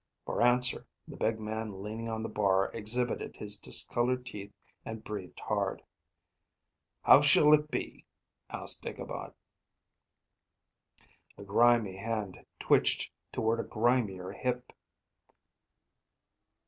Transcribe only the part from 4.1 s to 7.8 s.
teeth and breathed hard. "How shall it